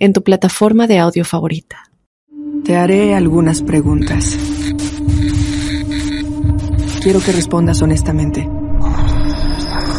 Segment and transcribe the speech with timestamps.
[0.00, 1.90] en tu plataforma de audio favorita.
[2.64, 4.36] Te haré algunas preguntas.
[7.02, 8.48] Quiero que respondas honestamente.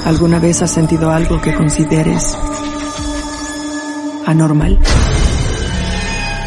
[0.05, 2.35] ¿Alguna vez has sentido algo que consideres
[4.25, 4.79] anormal?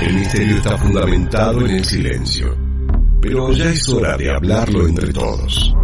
[0.03, 2.57] El misterio está fundamentado en el silencio,
[3.21, 5.75] pero ya es hora de hablarlo entre todos.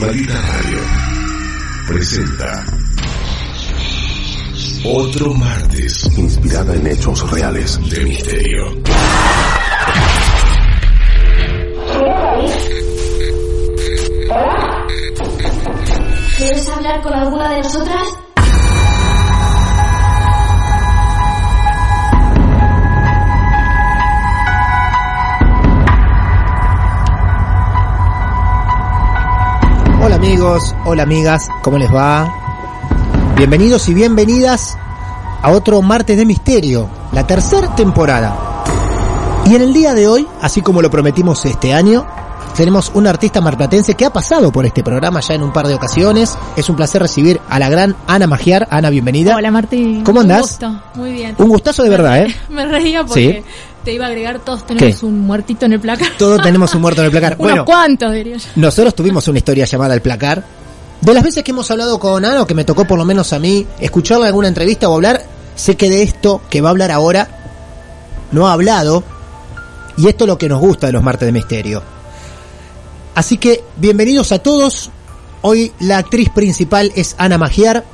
[0.00, 0.78] Maldita Radio
[1.86, 2.64] presenta
[4.84, 7.78] otro martes inspirada en hechos reales.
[7.90, 8.82] de misterio.
[16.36, 18.02] ¿Quieres hablar con alguna de nosotras?
[30.02, 32.39] Hola amigos, hola amigas, ¿cómo les va?
[33.40, 34.76] Bienvenidos y bienvenidas
[35.40, 38.36] a otro martes de misterio, la tercera temporada.
[39.46, 42.06] Y en el día de hoy, así como lo prometimos este año,
[42.54, 45.74] tenemos un artista marplatense que ha pasado por este programa ya en un par de
[45.74, 46.36] ocasiones.
[46.54, 48.68] Es un placer recibir a la gran Ana Magiar.
[48.70, 49.36] Ana, bienvenida.
[49.36, 50.04] Hola Martín.
[50.04, 50.36] ¿Cómo andás?
[50.60, 50.82] Un gusto.
[50.96, 51.34] Muy bien.
[51.38, 52.36] Un gustazo de verdad, ¿eh?
[52.50, 53.42] Me reía porque
[53.82, 55.06] te iba a agregar todos tenemos ¿Qué?
[55.06, 56.08] un muertito en el placar.
[56.18, 57.36] Todos tenemos un muerto en el placar.
[57.38, 58.50] Bueno, cuantos, diría yo.
[58.56, 60.59] Nosotros tuvimos una historia llamada El Placar.
[61.00, 63.32] De las veces que hemos hablado con Ana, o que me tocó por lo menos
[63.32, 66.72] a mí, escucharla en alguna entrevista o hablar, sé que de esto que va a
[66.72, 67.40] hablar ahora
[68.32, 69.02] no ha hablado.
[69.96, 71.82] Y esto es lo que nos gusta de los martes de misterio.
[73.14, 74.90] Así que, bienvenidos a todos.
[75.42, 77.84] Hoy la actriz principal es Ana Magiar.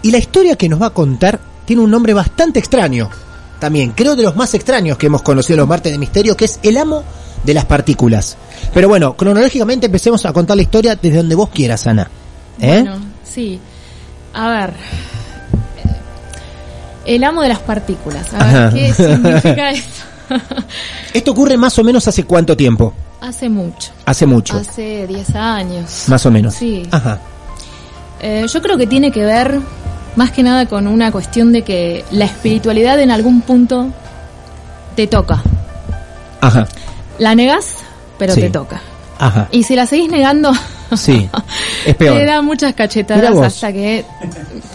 [0.00, 3.10] Y la historia que nos va a contar tiene un nombre bastante extraño.
[3.60, 6.58] También, creo de los más extraños que hemos conocido los martes de misterio, que es
[6.62, 7.04] el amo
[7.44, 8.36] de las partículas.
[8.72, 12.08] Pero bueno, cronológicamente empecemos a contar la historia desde donde vos quieras, Ana.
[12.60, 12.80] ¿Eh?
[12.82, 13.60] Bueno, sí.
[14.34, 14.72] A ver.
[17.04, 18.32] El amo de las partículas.
[18.34, 18.70] A ver, Ajá.
[18.74, 20.04] ¿qué significa eso?
[21.12, 22.94] Esto ocurre más o menos hace cuánto tiempo?
[23.20, 23.90] Hace mucho.
[24.06, 24.56] Hace mucho.
[24.56, 26.04] Hace 10 años.
[26.08, 26.54] Más o menos.
[26.54, 26.86] Sí.
[26.90, 27.18] Ajá.
[28.20, 29.60] Eh, yo creo que tiene que ver
[30.16, 33.88] más que nada con una cuestión de que la espiritualidad en algún punto
[34.94, 35.42] te toca.
[36.40, 36.66] Ajá.
[37.22, 37.76] La negás,
[38.18, 38.40] pero Sí.
[38.42, 38.80] te toca.
[39.18, 39.48] Ajá.
[39.52, 40.52] Y si la seguís negando,
[40.96, 41.28] Sí.
[41.86, 42.18] Es peor.
[42.18, 44.04] te da muchas cachetadas hasta que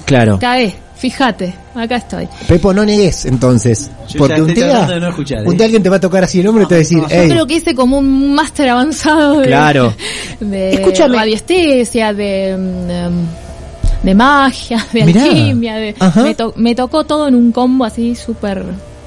[0.05, 0.39] Claro.
[0.39, 0.73] caes.
[0.95, 2.27] Fíjate, acá estoy.
[2.47, 3.91] Pepo, no negues entonces.
[4.09, 5.43] Yo porque un día, no escuchar, ¿eh?
[5.45, 6.97] un día alguien te va a tocar así el hombro y te va a decir,
[6.97, 9.93] no, Yo "Ey, creo que hice como un máster avanzado de, Claro.
[10.39, 11.15] de Escúchame.
[11.17, 15.23] radiestesia, de, mm, de magia, de Mirá.
[15.23, 15.75] alquimia.
[15.75, 16.23] De, Ajá.
[16.23, 18.63] me, to- me tocó todo en un combo así súper,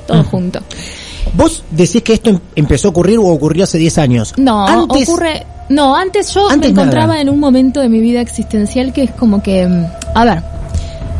[0.06, 0.60] todo junto.
[1.34, 4.34] Vos decís que esto em- empezó a ocurrir o ocurrió hace 10 años.
[4.36, 5.46] No, Antes, ocurre.
[5.68, 9.10] No, antes yo Antes me encontraba en un momento de mi vida existencial que es
[9.12, 9.66] como que.
[9.68, 10.42] mm, A ver,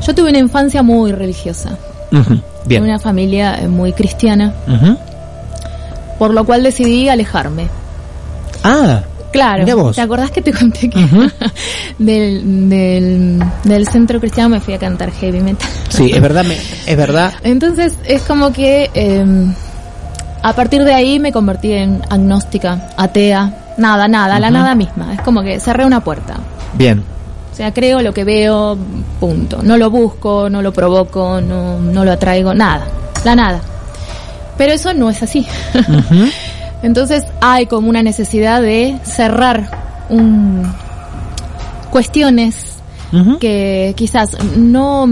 [0.07, 1.77] yo tuve una infancia muy religiosa.
[2.13, 2.83] Ujú, Bien.
[2.83, 4.53] Una familia eh, muy cristiana.
[6.19, 7.69] Por lo cual decidí alejarme.
[8.65, 9.03] Ah,
[9.33, 9.65] Claro.
[9.77, 9.95] Vos.
[9.95, 10.99] ¿Te acordás que te conté que
[12.01, 15.69] del, del, del centro cristiano me fui a cantar heavy metal?
[15.89, 16.57] sí, es verdad, me-
[16.87, 17.33] es verdad.
[17.45, 19.25] Entonces es como que eh,
[20.43, 25.15] a partir de ahí me convertí en agnóstica, atea, nada, nada, la nada misma.
[25.15, 26.37] Es como que cerré una puerta.
[26.75, 27.03] Bien.
[27.53, 28.79] O sea, creo lo que veo,
[29.19, 29.61] punto.
[29.63, 32.87] No lo busco, no lo provoco, no, no lo atraigo, nada,
[33.25, 33.61] la nada.
[34.57, 35.47] Pero eso no es así.
[36.83, 40.63] Entonces hay como una necesidad de cerrar un,
[41.91, 42.77] cuestiones
[43.41, 45.07] que quizás no,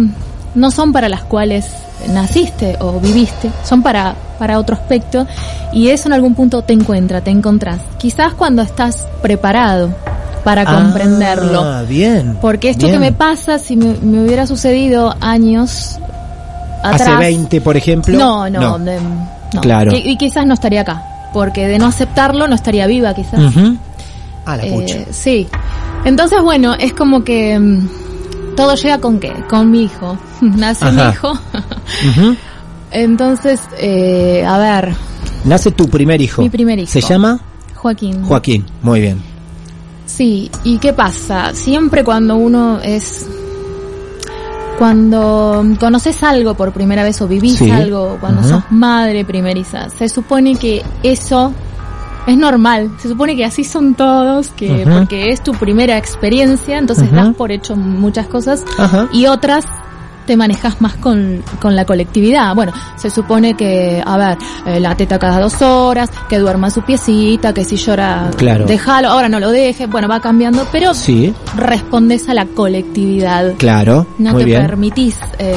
[0.54, 1.66] no son para las cuales
[2.08, 5.26] naciste o viviste, son para, para otro aspecto
[5.72, 7.80] y eso en algún punto te encuentra, te encontrás.
[7.98, 9.90] Quizás cuando estás preparado
[10.44, 11.60] para comprenderlo.
[11.62, 12.38] Ah, bien.
[12.40, 12.94] Porque esto bien.
[12.94, 15.98] que me pasa, si me, me hubiera sucedido años
[16.82, 17.02] atrás.
[17.08, 18.16] Hace 20, por ejemplo.
[18.18, 18.98] No, no, de-
[19.52, 19.60] no.
[19.60, 19.92] Claro.
[19.92, 21.02] Y, y quizás no estaría acá.
[21.32, 23.40] Porque de no aceptarlo no estaría viva, quizás.
[24.46, 24.96] Ah, la Eh, pucha.
[25.10, 25.46] sí.
[26.04, 27.88] Entonces, bueno, es como que mm,
[28.58, 29.32] todo llega con qué?
[29.48, 30.18] Con mi hijo.
[30.40, 31.04] Nace Ajá.
[31.04, 31.32] mi hijo.
[32.90, 34.94] Entonces, eh, a ver,
[35.44, 36.42] Nace tu primer hijo.
[36.42, 36.90] Mi primer hijo.
[36.90, 37.38] ¿Se llama?
[37.76, 38.24] Joaquín.
[38.24, 38.66] Joaquín.
[38.82, 39.22] Muy bien.
[40.06, 41.54] Sí, ¿y qué pasa?
[41.54, 43.26] Siempre cuando uno es
[44.78, 47.70] cuando conoces algo por primera vez o vivís Sí.
[47.70, 48.48] algo, cuando Ajá.
[48.48, 51.52] sos madre primeriza, se supone que eso
[52.28, 52.90] es normal.
[52.98, 57.50] Se supone que así son todos, que porque es tu primera experiencia, entonces das por
[57.50, 58.62] hecho muchas cosas
[59.12, 59.64] y otras
[60.26, 62.54] te manejas más con, con la colectividad.
[62.54, 64.36] Bueno, se supone que, a ver,
[64.66, 68.66] eh, la teta cada dos horas, que duerma su piecita, que si llora, Claro.
[68.66, 73.54] déjalo, ahora no lo deje, bueno, va cambiando, pero Sí, respondes a la colectividad.
[73.56, 74.06] claro.
[74.18, 74.66] No muy te bien.
[74.66, 75.16] permitís.
[75.38, 75.56] eh,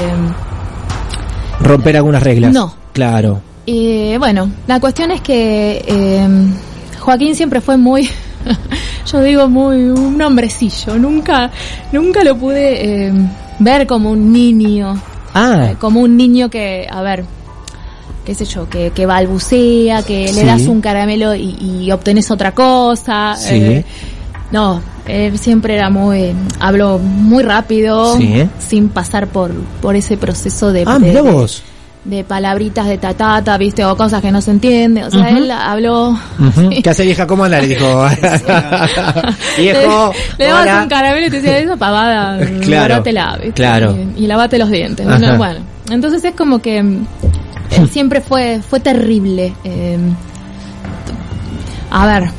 [1.59, 2.53] Romper algunas reglas.
[2.53, 2.73] No.
[2.93, 3.41] Claro.
[3.65, 6.27] Y bueno, la cuestión es que eh,
[6.99, 8.09] Joaquín siempre fue muy,
[9.11, 10.95] yo digo muy un hombrecillo.
[10.97, 11.51] Nunca,
[11.91, 13.13] nunca lo pude eh,
[13.59, 14.99] ver como un niño,
[15.33, 17.23] Ah, eh, como un niño que, a ver,
[18.25, 20.35] qué sé yo, que, que balbucea, que Sí.
[20.35, 21.55] le das un caramelo y,
[21.85, 23.35] y obtenés otra cosa.
[23.37, 23.55] Sí.
[23.55, 23.85] eh,
[24.51, 28.43] no, él siempre era muy, habló muy rápido, Sí.
[28.59, 31.63] sin pasar por, por ese proceso de, ah, de- mira de- vos.
[32.03, 35.03] De palabritas de tatata, viste, o cosas que no se entienden.
[35.03, 36.09] O sea, él habló.
[36.09, 36.69] Ujú.
[36.83, 37.27] ¿Qué hace vieja?
[37.27, 37.61] ¿Cómo anda?
[37.61, 37.85] Le dijo.
[39.57, 40.13] Viejo.
[40.37, 43.53] Le, le dabas un caramelo y te decía, esa pavada, Claro, guárdatela, ¿viste?
[43.53, 43.95] claro.
[44.17, 45.05] Y, y lavate los dientes.
[45.05, 45.59] Bueno, bueno,
[45.89, 47.05] entonces es como que mm,
[47.71, 49.53] él siempre fue, fue terrible.
[49.63, 49.97] eh,
[51.91, 52.29] a ver,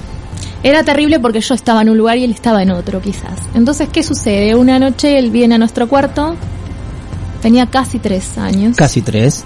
[0.62, 3.38] era terrible porque yo estaba en un lugar y él estaba en otro, quizás.
[3.54, 4.54] Entonces, ¿qué sucede?
[4.54, 6.36] Una noche él viene a nuestro cuarto,
[7.42, 8.76] tenía casi tres años.
[8.76, 9.44] Casi tres.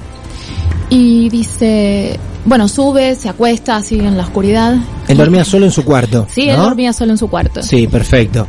[0.89, 4.77] Y dice, bueno, sube, se acuesta así en la oscuridad.
[5.09, 6.27] Él dormía solo en su cuarto.
[6.31, 7.63] Sí, él dormía solo en su cuarto.
[7.63, 8.47] Sí, perfecto.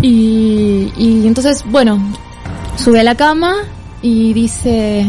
[0.00, 1.98] Y, y entonces, bueno,
[2.76, 3.54] sube a la cama
[4.00, 5.06] y dice,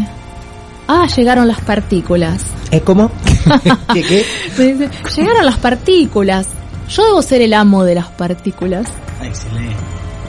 [0.87, 2.43] ah, llegaron las partículas.
[2.71, 3.11] ¿Eh, cómo?
[3.93, 4.25] ¿Qué, qué?
[4.57, 6.47] Dice, llegaron las partículas.
[6.89, 8.87] Yo debo ser el amo de las partículas.
[9.21, 9.75] Excelente.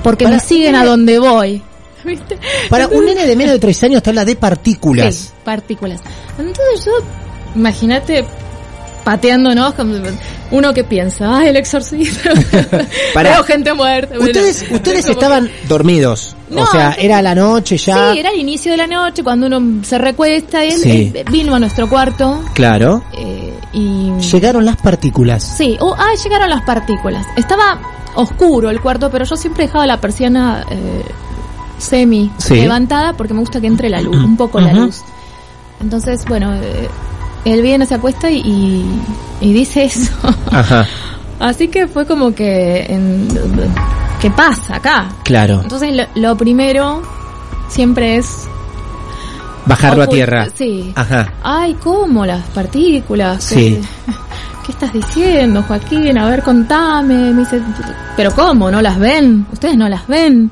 [0.02, 1.62] Porque Para- me siguen a donde voy.
[2.06, 2.38] ¿Viste?
[2.68, 5.14] Para un nene de menos de tres años te habla de partículas.
[5.14, 6.00] Sí, partículas.
[6.38, 6.92] Entonces yo,
[7.54, 8.24] imagínate
[9.04, 9.94] pateándonos, como
[10.50, 12.30] uno que piensa, ay, el exorcista,
[13.22, 14.14] veo gente muerta.
[14.16, 14.30] Bueno,
[14.70, 16.34] Ustedes, estaban dormidos.
[16.50, 18.12] o No, sea, yo- era la noche ya.
[18.14, 21.12] Sí, era el inicio de la noche, cuando uno se recuesta, él, Sí.
[21.14, 23.04] él vino a nuestro cuarto Claro.
[23.12, 24.10] eh, y...
[24.32, 25.54] Llegaron las partículas.
[25.58, 27.26] Sí, oh, ah, llegaron las partículas.
[27.36, 27.80] Estaba
[28.14, 31.02] oscuro el cuarto, pero yo siempre dejaba la persiana eh,
[31.78, 32.54] semi Sí.
[32.54, 35.02] levantada porque me gusta que entre la luz, un poco la luz.
[35.80, 36.88] Entonces, bueno, eh,
[37.44, 38.84] él viene, se acuesta y, y,
[39.40, 40.12] y dice eso.
[40.50, 40.86] Ajá.
[41.40, 42.86] Así que fue como que...
[42.88, 43.28] En,
[44.20, 45.08] ¿Qué pasa acá?
[45.24, 45.60] Claro.
[45.62, 47.02] Entonces, lo, lo primero
[47.68, 48.46] siempre es...
[49.66, 50.46] Bajarlo a tierra.
[50.54, 50.92] Sí.
[50.94, 51.32] Ajá.
[51.42, 52.24] Ay, ¿cómo?
[52.24, 53.42] Las partículas.
[53.44, 53.80] Sí.
[54.06, 54.12] ¿Qué,
[54.66, 56.16] qué estás diciendo, Joaquín?
[56.18, 57.32] A ver, contame.
[57.32, 57.60] Me dice,
[58.16, 58.70] ¿pero cómo?
[58.70, 59.46] ¿No las ven?
[59.52, 60.50] ¿Ustedes no las ven?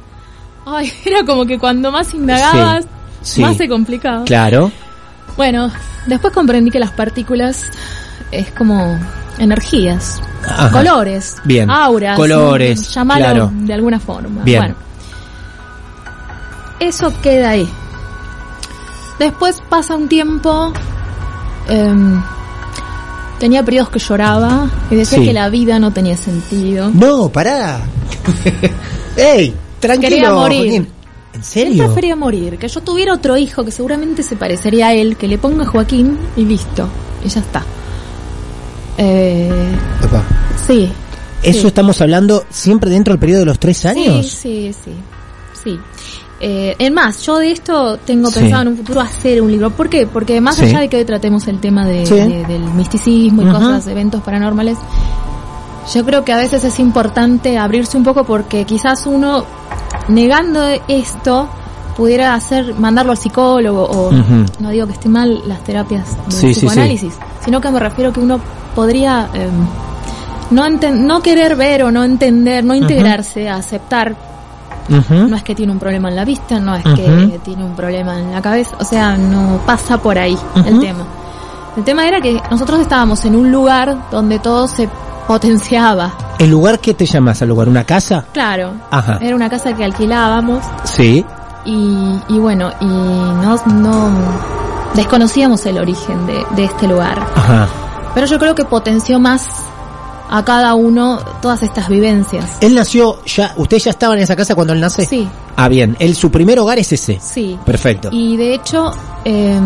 [0.67, 2.87] Ay, era como que cuando más indagabas,
[3.23, 3.41] Sí.
[3.41, 4.25] más se complicaba.
[4.25, 4.73] Claro.
[5.37, 5.71] Bueno,
[6.07, 7.65] después comprendí que las partículas
[8.33, 8.99] es como
[9.39, 10.71] energías, Ajá.
[10.73, 11.71] colores, Bien.
[11.71, 12.95] auras, Colores, ¿no?
[12.95, 13.51] llamalo claro.
[13.55, 14.43] de alguna forma.
[14.43, 14.59] Bien.
[14.61, 14.75] Bueno,
[16.81, 17.69] eso queda ahí.
[19.19, 20.73] Después pasa un tiempo,
[21.69, 22.21] em,
[23.39, 25.25] tenía periodos que lloraba y decía Sí.
[25.27, 26.91] que la vida no tenía sentido.
[26.93, 27.81] No, pará.
[29.17, 29.55] ¡Ey!
[29.83, 30.59] Tranquilo, Quería morir.
[30.61, 30.89] Joaquín.
[31.35, 31.85] ¿En Él serio?
[31.87, 35.37] prefería morir, que yo tuviera otro hijo que seguramente se parecería a él, que le
[35.39, 36.89] ponga Joaquín y listo,
[37.25, 37.63] y ya está.
[38.99, 39.51] Eh,
[40.05, 40.23] Epa.
[40.67, 40.91] sí.
[41.43, 41.67] ¿Eso sí.
[41.67, 44.27] estamos hablando siempre dentro del periodo de los tres años?
[44.31, 44.93] Sí, sí, sí.
[45.65, 45.79] sí.
[46.39, 48.41] Eh, es más, yo de esto tengo Sí.
[48.41, 49.71] pensado en un futuro hacer un libro.
[49.71, 50.07] ¿Por qué?
[50.07, 52.05] Porque más allá de que hoy tratemos el tema de,
[52.47, 54.79] del misticismo y cosas, eventos paranormales,
[55.93, 59.45] yo creo que a veces es importante abrirse un poco porque quizás uno,
[60.09, 61.49] negando esto,
[61.97, 64.11] pudiera hacer, mandarlo al psicólogo o,
[64.61, 66.61] no digo que esté mal las terapias de Sí, sí, sí.
[66.67, 68.41] psicoanálisis, sino que me refiero que uno
[68.75, 69.49] podría eh,
[70.51, 74.15] no, enten- no querer ver o no entender, no integrarse, a aceptar
[74.89, 75.15] Ujú.
[75.29, 78.19] no es que tiene un problema en la vista, no es que tiene un problema
[78.19, 81.05] en la cabeza, o sea, no pasa por ahí el tema.
[81.77, 84.89] El tema era que nosotros estábamos en un lugar donde todo se
[85.27, 86.11] potenciaba.
[86.43, 87.69] ¿El lugar que te llamas al lugar?
[87.69, 88.25] ¿Una casa?
[88.33, 89.19] Claro, Ajá.
[89.21, 91.25] era una casa que alquilábamos Sí.
[91.65, 94.11] y, y bueno, y no, no
[94.95, 97.19] desconocíamos el origen de, de este lugar.
[97.37, 97.69] Ajá.
[98.15, 99.47] Pero yo creo que potenció más
[100.31, 102.45] a cada uno todas estas vivencias.
[102.61, 105.05] Él nació ya, ¿ustedes ya estaban en esa casa cuando él nace?
[105.07, 105.97] Sí, Ah, bien.
[106.01, 107.21] Él, su primer hogar es ese.
[107.21, 107.59] sí.
[107.65, 108.09] Perfecto.
[108.11, 108.93] Y de hecho,
[109.25, 109.61] eh,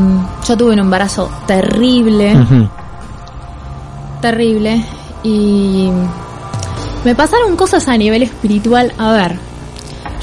[0.47, 2.37] yo tuve un embarazo terrible,
[4.21, 4.85] terrible,
[5.23, 5.91] y
[7.05, 8.93] me pasaron cosas a nivel espiritual.
[8.99, 9.39] A ver,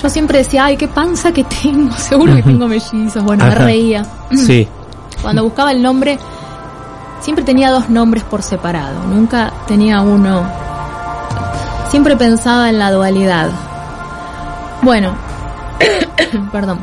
[0.02, 3.24] yo siempre decía, ay, qué panza que tengo, seguro que tengo mellizos.
[3.24, 4.06] Bueno, me reía.
[4.36, 4.68] Sí.
[5.22, 6.18] Cuando buscaba el nombre,
[7.22, 10.44] siempre tenía dos nombres por separado, nunca tenía uno.
[11.90, 13.50] Siempre pensaba en la dualidad.
[14.82, 15.14] Bueno,
[16.52, 16.80] perdón.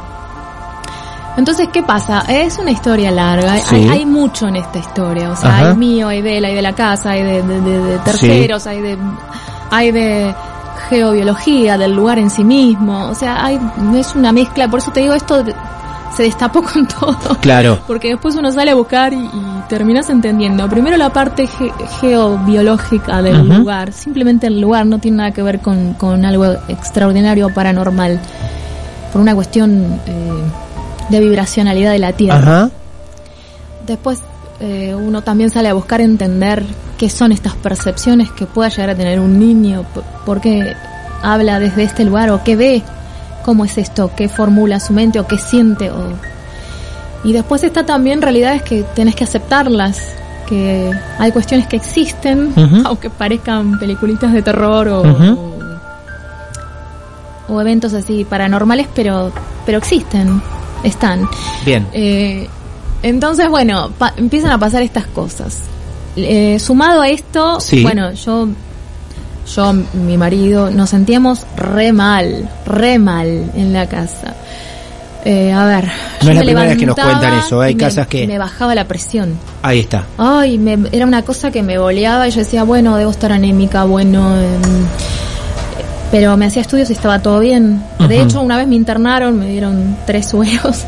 [1.36, 2.24] Entonces, ¿qué pasa?
[2.28, 3.74] Es una historia larga, hay- Sí.
[3.76, 5.68] hay, hay mucho en esta historia, o sea, Ajá.
[5.70, 8.66] hay mío, hay de él, hay de la casa, hay de, de- de- de terceros,
[8.66, 8.98] hay de
[9.70, 10.34] hay de
[10.88, 13.60] geobiología, del lugar en sí mismo, o sea, hay
[13.94, 15.44] es una mezcla, por eso te digo esto
[16.16, 17.16] se destapó con todo.
[17.40, 17.78] Claro.
[17.86, 19.30] Porque después uno sale a buscar y, y
[19.68, 20.68] terminas entendiendo.
[20.68, 23.92] Primero la parte ge- geobiológica del lugar.
[23.92, 28.18] Simplemente el lugar no tiene nada que ver con, con algo extraordinario o paranormal.
[29.12, 30.32] Por una cuestión eh,
[31.10, 32.38] de vibracionalidad de la Tierra.
[32.64, 32.70] Ajá.
[33.86, 34.20] Después
[34.60, 36.64] eh, uno también sale a buscar entender
[36.98, 39.84] qué son estas percepciones que pueda llegar a tener un niño.
[40.26, 40.74] por qué
[41.22, 42.82] habla desde este lugar o qué ve.
[43.44, 44.10] ¿Cómo es esto?
[44.14, 45.90] ¿Qué formula su mente o qué siente?
[45.90, 46.12] O...
[47.24, 50.14] Y después está también realidades que tenés que aceptarlas.
[50.46, 52.52] Que hay cuestiones que existen,
[52.84, 55.02] aunque parezcan peliculitas de terror o,
[57.48, 59.32] o eventos así paranormales, pero,
[59.64, 60.42] pero existen,
[60.82, 61.28] están.
[61.64, 61.86] Bien.
[61.92, 62.48] Eh,
[63.02, 65.58] entonces, bueno, pa- empiezan a pasar estas cosas.
[66.16, 67.82] Eh, sumado a esto, Sí.
[67.82, 68.48] bueno, yo,
[69.54, 74.34] yo, mi marido, nos sentíamos re mal, re mal en la casa.
[75.24, 75.90] Eh, a ver, No
[76.22, 78.38] yo es la me primera vez que nos cuentan eso, hay me- casas que- Me
[78.38, 79.38] bajaba la presión.
[79.62, 80.06] Ahí está.
[80.16, 83.84] Ay, me, era una cosa que me boleaba y yo decía, bueno, debo estar anémica,
[83.84, 84.34] bueno.
[84.34, 84.60] em,
[86.10, 87.82] pero me hacía estudios y estaba todo bien.
[88.08, 90.84] De hecho, una vez me internaron, me dieron tres sueros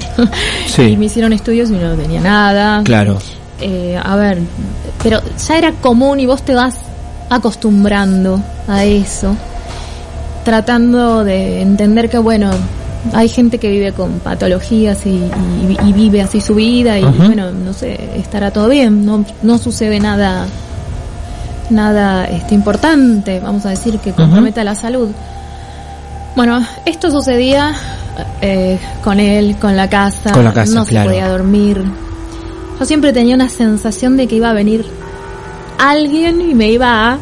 [0.66, 0.82] Sí.
[0.82, 2.82] y me hicieron estudios y no tenía nada.
[2.84, 3.18] Claro.
[3.60, 4.38] Eh, a ver,
[5.02, 6.74] pero ya era común y vos te vas
[7.30, 9.36] acostumbrando a eso,
[10.44, 12.50] tratando de entender que, bueno,
[13.12, 17.50] hay gente que vive con patologías y, y- y vive así su vida y, bueno,
[17.52, 20.46] no sé, estará todo bien, no, no sucede nada
[21.72, 25.10] nada este importante, vamos a decir, que comprometa la salud.
[26.36, 27.74] Bueno, esto sucedía
[28.40, 31.10] eh, con él, con la casa, Con la casa, no claro.
[31.10, 31.82] se podía dormir.
[32.78, 34.86] Yo siempre tenía una sensación de que iba a venir
[35.78, 37.18] alguien y me iba a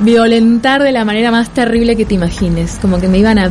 [0.00, 3.48] violentar de la manera más terrible que te imagines, como que me iban a, a,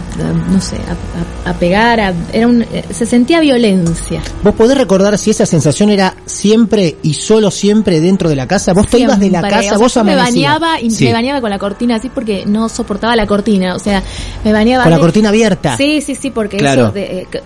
[0.52, 4.22] no sé, a, a- a pegar, a- era un, eh, se sentía violencia.
[4.44, 8.74] ¿Vos podés recordar si esa sensación era siempre y solo siempre dentro de la casa?
[8.74, 9.58] ¿Vos te ibas de la casa?
[9.60, 11.06] O sea, ¿Vos yo me bañaba y Sí.
[11.06, 14.04] me bañaba con la cortina así porque no soportaba la cortina, o sea,
[14.44, 15.78] me bañaba Con la cortina abierta.
[15.78, 16.84] Sí, sí, sí, porque Claro.
[16.86, 17.42] eso de, eh, que-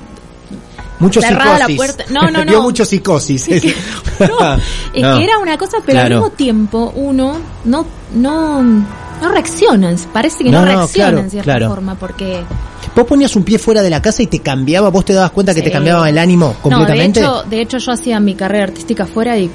[0.99, 2.03] Mucho cerrada la puerta.
[2.09, 2.61] No, no, Vio no.
[2.63, 3.47] mucho psicosis.
[4.19, 4.53] no,
[4.93, 5.17] es No.
[5.17, 6.15] que era una cosa, pero Claro.
[6.15, 7.85] al mismo tiempo uno no
[8.15, 11.69] no no reacciona, parece que no, No, no, reacciona claro, en cierta claro.
[11.69, 12.43] forma porque
[12.95, 15.53] Vos ponías un pie fuera de la casa y te cambiaba, vos te dabas cuenta
[15.53, 17.21] que te cambiaba el ánimo completamente.
[17.21, 19.51] No, de hecho, de hecho yo hacía mi carrera artística afuera y,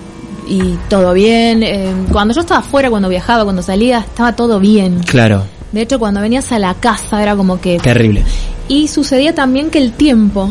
[0.47, 1.63] y todo bien.
[1.65, 5.01] Eh, cuando yo estaba afuera, cuando viajaba, cuando salía, estaba todo bien.
[5.01, 7.79] Claro, De hecho, cuando venías a la casa era como que...
[7.79, 8.25] terrible.
[8.69, 10.51] Y sucedía también que el tiempo,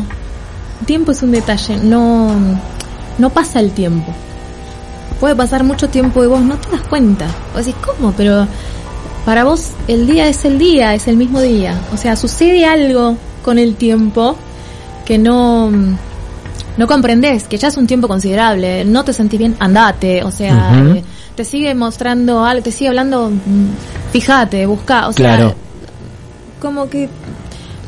[0.84, 2.30] tiempo es un detalle, no,
[3.18, 4.12] no pasa el tiempo.
[5.20, 7.26] Puede pasar mucho tiempo y vos no te das cuenta.
[7.54, 8.12] Vos decís, ¿cómo?
[8.12, 8.46] Pero
[9.24, 11.80] para vos el día es el día, es el mismo día.
[11.92, 14.36] O sea, sucede algo con el tiempo
[15.04, 15.70] que no,
[16.76, 18.84] no comprendés, que ya es un tiempo considerable.
[18.84, 20.24] No te sentís bien, andate.
[20.24, 21.04] O sea, eh,
[21.36, 25.06] te sigue mostrando algo, te sigue hablando, mm, fíjate, busca.
[25.08, 25.54] O sea, Claro.
[26.60, 27.08] como que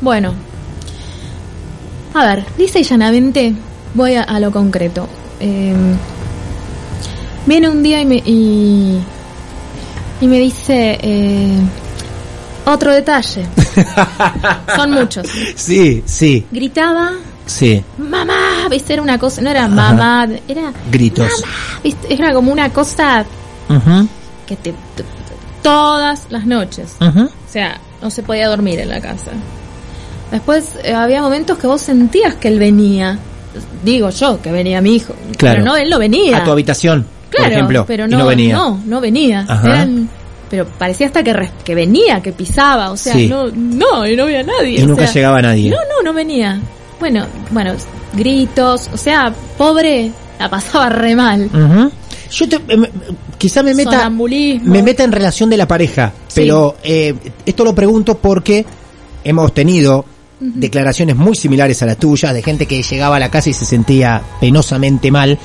[0.01, 0.33] bueno
[2.15, 3.53] a ver lisa y llanamente
[3.93, 5.07] voy a, a lo concreto.
[5.39, 5.73] Eh,
[7.45, 8.99] viene un día y me y,
[10.21, 11.57] y me dice eh,
[12.65, 13.45] otro detalle.
[14.75, 15.27] Son muchos.
[15.55, 17.11] Sí, sí, gritaba
[17.45, 17.83] sí.
[17.97, 21.29] mamá viste era una cosa no era mamá era Gritos.
[21.29, 21.53] mamá
[21.83, 23.23] viste era como una cosa
[23.69, 24.07] Ujú,
[24.47, 24.73] que te,
[25.61, 26.95] todas las noches.
[27.01, 27.23] Ujú.
[27.25, 29.31] O sea, no se podía dormir en la casa.
[30.35, 33.17] Después eh, había momentos que vos sentías que él venía.
[33.83, 35.13] Digo yo que venía mi hijo.
[35.37, 35.59] Claro.
[35.61, 36.37] Pero no, él no venía.
[36.37, 37.85] A tu habitación, claro, por ejemplo.
[37.87, 38.55] pero y no, venía.
[38.55, 39.45] No, no venía.
[39.47, 39.67] Ajá.
[39.67, 40.09] Eran-
[40.49, 42.91] pero parecía hasta que, res- que venía, que pisaba.
[42.91, 43.27] O sea, Sí.
[43.27, 44.79] no, no, y no había nadie.
[44.79, 45.69] Y o nunca sea, llegaba nadie.
[45.69, 46.59] No, no, no venía.
[46.99, 47.73] Bueno, bueno,
[48.13, 48.89] gritos.
[48.93, 51.45] O sea, pobre, la pasaba re mal.
[51.51, 51.91] Ujú.
[52.31, 52.85] Yo te, em,
[53.37, 56.41] quizá me meta, me meta en relación de la pareja, Sí.
[56.41, 57.13] pero eh,
[57.45, 58.65] esto lo pregunto porque
[59.23, 60.05] hemos tenido
[60.39, 63.65] declaraciones muy similares a las tuyas de gente que llegaba a la casa y se
[63.65, 65.37] sentía penosamente mal.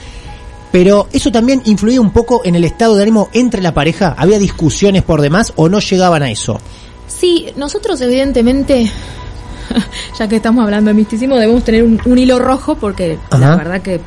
[0.73, 4.14] Pero eso también influía un poco en el estado de ánimo entre la pareja.
[4.16, 6.61] ¿Había discusiones por demás o no llegaban a eso?
[7.09, 8.90] Sí, nosotros evidentemente,
[10.18, 13.82] ya que estamos hablando de misticismo, debemos tener un, un hilo rojo porque la verdad
[13.82, 14.00] que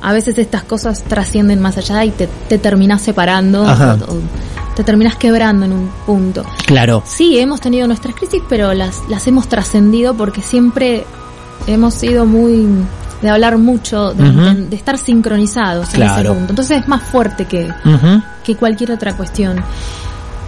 [0.00, 3.98] a veces estas cosas trascienden más allá y te, te terminas separando Ajá.
[4.08, 4.20] o, o
[4.78, 6.44] te terminas quebrando en un punto.
[6.64, 7.02] Claro.
[7.04, 11.04] Sí, hemos tenido nuestras crisis, pero las, las hemos trascendido porque siempre
[11.66, 12.64] hemos sido muy
[13.20, 14.40] de hablar mucho, de, Ujú.
[14.40, 16.34] de- de estar sincronizados en ese Claro.
[16.34, 16.52] punto.
[16.52, 17.68] Entonces es más fuerte que,
[18.44, 19.60] que cualquier otra cuestión.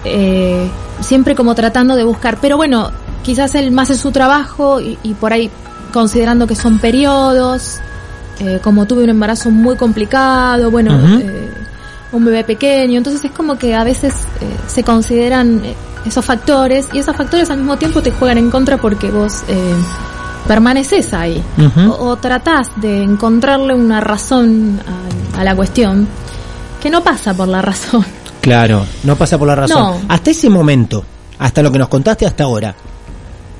[0.05, 0.71] Eh,
[1.01, 2.93] siempre como tratando de buscar, pero bueno,
[3.25, 5.51] quizás él más en su trabajo y, y por ahí
[5.93, 7.79] considerando que son periodos,
[8.39, 11.51] eh, como tuve un embarazo muy complicado, bueno, eh,
[12.12, 15.75] un bebé pequeño, entonces es como que a veces eh, se consideran eh,
[16.07, 19.75] esos factores y esos factores al mismo tiempo te juegan en contra porque vos eh,
[20.49, 21.43] permaneces ahí
[21.88, 24.81] o, o tratás de encontrarle una razón
[25.35, 26.09] a, a la cuestión
[26.83, 28.05] que no pasa por la razón.
[28.40, 29.79] Claro, no pasa por la razón.
[29.79, 30.00] No.
[30.09, 31.05] Hasta ese momento,
[31.38, 32.75] hasta lo que nos contaste hasta ahora,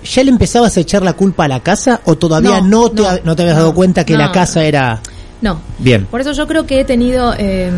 [0.03, 3.03] ¿ya le empezabas a echar la culpa a la casa o todavía no, No, te,
[3.03, 4.99] no, no te habías dado cuenta que la casa era...
[5.43, 6.07] No, Bien.
[6.07, 7.71] Por eso yo creo que he tenido eh,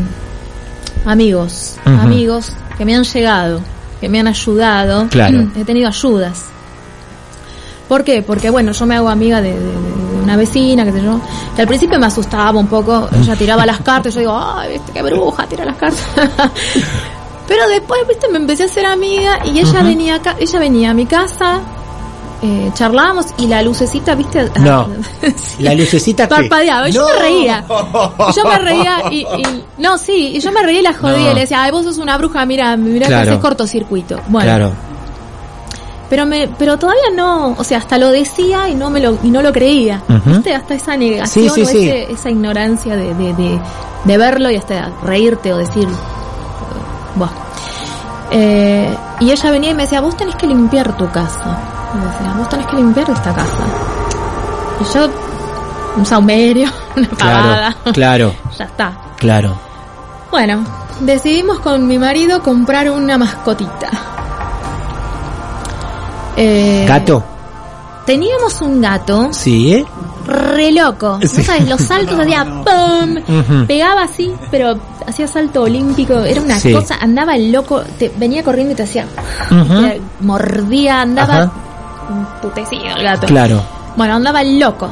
[1.05, 3.61] amigos, amigos que me han llegado,
[4.01, 5.09] que me han ayudado.
[5.09, 5.49] Claro.
[5.57, 6.45] He tenido ayudas.
[7.89, 8.23] ¿Por qué?
[8.23, 11.21] Porque bueno, yo me hago amiga de, de- de una vecina, qué sé yo,
[11.57, 14.93] que al principio me asustaba un poco, ella tiraba las cartas, yo digo, ay, viste
[14.93, 16.07] qué bruja, tira las cartas.
[17.49, 20.95] Pero después, viste, me empecé a hacer amiga y ella venía acá, ella venía a
[20.95, 21.61] mi casa,
[22.43, 24.89] eh, charlábamos y la lucecita, viste, No.
[25.23, 25.63] Sí.
[25.63, 26.29] La lucecita.
[26.29, 27.65] Parpadeaba, y yo me reía.
[28.37, 31.31] Yo me reía y, y- no, sí, y yo me reía y la jodía No.
[31.31, 33.23] y le decía, ay, vos sos una bruja, mira, mira Claro.
[33.25, 34.21] que haces cortocircuito.
[34.29, 34.73] Bueno, Claro.
[36.11, 39.31] pero me, pero todavía no, o sea, hasta lo decía y no me lo, y
[39.31, 40.03] no lo creía.
[40.27, 40.55] ¿Viste?
[40.55, 43.61] Hasta esa negación Sí, sí, o ese- esa ignorancia de, de, de,
[44.05, 45.87] de verlo y hasta reírte o decir.
[48.31, 51.59] Eh, y ella venía y me decía, vos tenés que limpiar tu casa.
[51.95, 53.65] Me decía, vos tenés que limpiar esta casa.
[54.81, 55.09] Y yo,
[55.97, 57.73] un saumerio, una pavada.
[57.93, 58.93] Claro, claro, ya está.
[59.19, 59.55] claro.
[60.31, 60.65] Bueno,
[61.01, 63.91] decidimos con mi marido comprar una mascotita.
[66.37, 67.23] Eh, ¿Gato?
[68.07, 69.85] Teníamos un gato Sí, ¿eh?
[70.27, 71.19] re loco.
[71.23, 71.37] Sí.
[71.39, 71.69] ¿No sabes?
[71.69, 73.67] Los saltos hacía ¡pum!
[73.67, 74.75] Pegaba así, pero
[75.07, 76.15] hacía salto olímpico.
[76.21, 76.73] Era una Sí.
[76.73, 77.83] cosa, andaba loco.
[77.99, 79.07] Te, venía corriendo y te hacía.
[79.49, 81.53] Te mordía, andaba Ajá.
[82.41, 83.27] Putecido el gato.
[83.27, 83.63] Claro.
[83.97, 84.89] Bueno, andaba loco.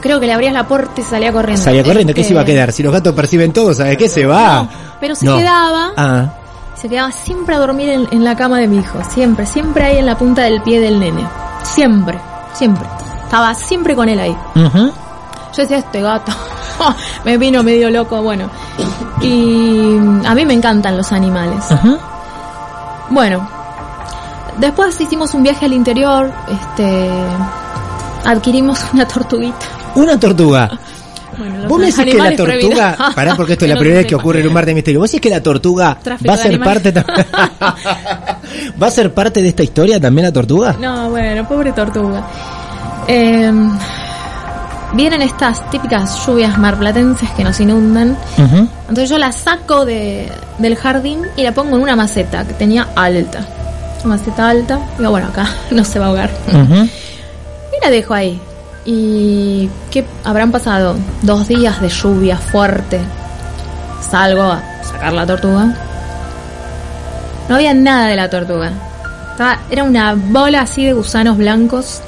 [0.00, 1.62] Creo que le abrías la puerta y salía corriendo.
[1.62, 2.72] Salía corriendo, ¿qué Este, se iba a quedar?
[2.72, 4.08] Si los gatos perciben todo, ¿sabes qué?
[4.08, 4.62] Se va.
[4.64, 4.68] No,
[5.00, 5.36] pero se No.
[5.36, 5.92] quedaba.
[5.96, 6.26] Ah,
[6.74, 8.98] Se quedaba siempre a dormir en, en la cama de mi hijo.
[9.10, 11.24] Siempre, siempre ahí en la punta del pie del nene.
[11.62, 12.18] Siempre,
[12.54, 12.86] siempre.
[13.22, 14.36] Estaba siempre con él ahí.
[14.56, 14.92] Yo
[15.62, 16.32] decía, este gato.
[17.24, 18.50] me vino medio loco, bueno.
[19.20, 19.96] Y
[20.26, 21.64] a mí me encantan los animales.
[23.10, 23.46] Bueno,
[24.58, 26.30] después hicimos un viaje al interior.
[26.48, 27.08] Este.
[28.24, 29.66] Adquirimos una tortuguita.
[29.94, 30.70] Una tortuga.
[31.34, 34.06] Bueno, Vos me decís que la tortuga, pará porque esto es la no primera vez
[34.06, 35.00] que ocurre en un mar de misterio.
[35.00, 36.92] Vos decís que la tortuga Tráfico va a ser parte
[38.82, 40.76] va a ser parte de esta historia también la tortuga.
[40.78, 42.22] No, bueno, pobre tortuga.
[43.08, 43.50] Eh,
[44.92, 48.16] vienen estas típicas lluvias marplatenses que nos inundan.
[48.36, 52.88] Entonces yo la saco de, del jardín y la pongo en una maceta que tenía
[52.94, 53.46] alta.
[54.04, 54.78] Maceta alta.
[54.98, 56.30] Digo, bueno, acá no se va a ahogar.
[56.50, 58.40] Y la dejo ahí.
[58.84, 63.00] Y que habrán pasado dos días de lluvia fuerte.
[64.10, 65.74] Salgo a sacar la tortuga.
[67.48, 68.70] No había nada de la tortuga.
[69.32, 72.00] Estaba, era una bola así de gusanos blancos.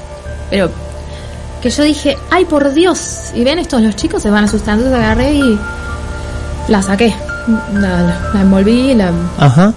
[0.49, 0.69] Pero
[1.61, 3.31] que yo dije, ay por Dios.
[3.33, 4.85] Y ven estos los chicos se van asustando.
[4.85, 5.59] Entonces agarré y
[6.67, 7.15] la saqué.
[7.73, 9.71] La, la- la envolví la, Ajá.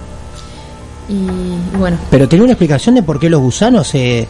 [1.09, 1.97] Y, y bueno.
[2.09, 4.27] Pero tenía una explicación de por qué los gusanos se...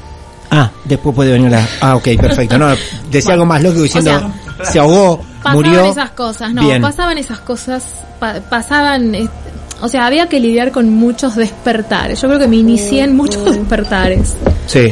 [0.52, 1.68] Ah, después puede venir la...
[1.82, 2.58] Ah, ok, perfecto.
[2.58, 2.70] No,
[3.12, 4.32] decía algo más lógico diciendo,
[4.64, 5.86] se ahogó, Pasaban murió.
[5.92, 6.82] esas cosas, no, Bien.
[6.82, 7.84] pasaban esas cosas,
[8.20, 9.30] pa- pasaban, eh,
[9.82, 12.20] o sea, había que lidiar con muchos despertares.
[12.22, 14.34] Yo creo que me inicié en muchos despertares.
[14.66, 14.92] Sí.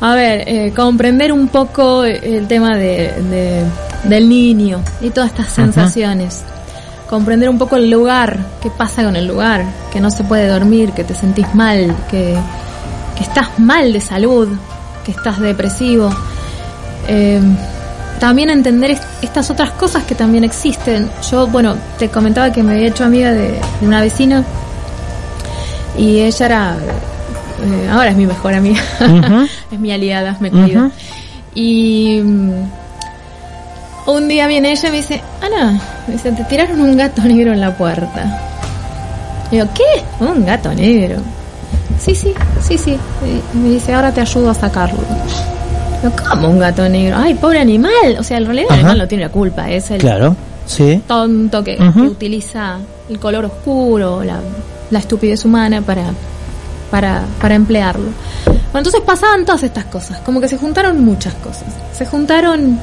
[0.00, 3.64] A ver, eh, comprender un poco el tema de, de-
[4.08, 6.44] del niño y todas estas sensaciones.
[7.08, 10.92] Comprender un poco el lugar, qué pasa con el lugar, que no se puede dormir,
[10.92, 12.34] que te sentís mal, que,
[13.16, 14.48] que estás mal de salud,
[15.04, 16.10] que estás depresivo.
[17.06, 17.40] Eh,
[18.18, 21.10] también entender est- estas otras cosas que también existen.
[21.30, 23.48] Yo, bueno, te comentaba que me había hecho amiga de,
[23.80, 24.42] de una vecina
[25.98, 26.76] y ella era,
[27.62, 28.80] eh, ahora es mi mejor amiga,
[29.70, 30.84] es mi aliada, me cuida.
[30.84, 30.92] Ujú.
[31.54, 32.50] Y mm,
[34.06, 37.52] un día viene ella y me dice, Ana, me dice, te tiraron un gato negro
[37.52, 38.40] en la puerta.
[39.50, 40.24] Y digo, ¿qué?
[40.24, 41.16] Un gato negro.
[41.98, 42.98] sí, sí, sí, sí.
[43.54, 44.98] Y me dice, ahora te ayudo a sacarlo.
[46.02, 47.16] Yo, ¿Cómo un gato negro?
[47.18, 48.16] Ay, pobre animal.
[48.18, 50.36] O sea, en realidad el animal no tiene la culpa, es el Claro,
[50.66, 51.02] sí.
[51.06, 52.76] tonto que, que utiliza
[53.08, 54.38] el color oscuro, la,
[54.90, 56.04] la estupidez humana para,
[56.90, 58.10] para, para emplearlo.
[58.46, 61.64] Bueno, entonces pasaban todas estas cosas, como que se juntaron muchas cosas.
[61.96, 62.78] Se juntaron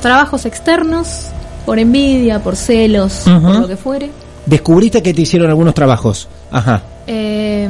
[0.00, 1.26] trabajos externos,
[1.66, 4.10] por envidia, por celos, por lo que fuere.
[4.46, 6.28] Descubriste que te hicieron algunos trabajos.
[6.50, 6.82] Ajá.
[7.06, 7.68] Eh,